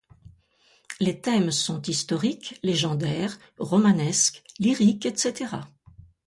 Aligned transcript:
Les 0.99 1.21
thèmes 1.21 1.51
sont 1.51 1.79
historiques, 1.83 2.59
légendaires, 2.63 3.37
romanesques, 3.59 4.43
lyriques 4.57 5.05
etc. 5.05 5.57